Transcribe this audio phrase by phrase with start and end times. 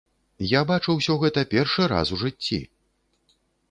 [0.51, 2.59] Я бачу ўсё гэта першы раз у жыцці.